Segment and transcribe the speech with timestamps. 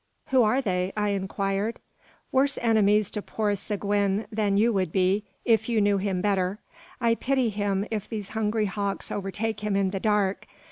[0.29, 1.77] "Who are they?" I inquired.
[2.31, 6.57] "Worse enemies to poor Seguin than you would be, if you knew him better.
[6.99, 10.47] I pity him if these hungry hawks overtake him in the dark.